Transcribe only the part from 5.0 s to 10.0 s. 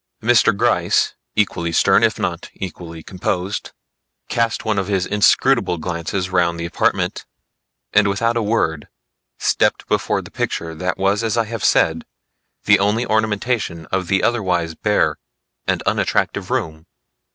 inscrutable glances round the apartment and without a word stepped